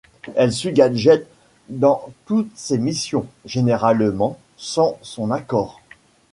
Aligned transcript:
Elle 0.35 0.51
suit 0.51 0.73
Gadget 0.73 1.27
dans 1.69 2.09
toutes 2.25 2.49
ses 2.55 2.79
missions, 2.79 3.27
généralement 3.45 4.39
sans 4.57 4.97
son 5.03 5.29
accord. 5.29 5.79